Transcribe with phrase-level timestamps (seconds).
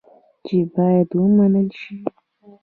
[0.45, 1.95] چې باید ومنل شي.